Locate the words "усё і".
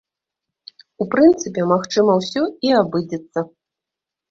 2.23-2.77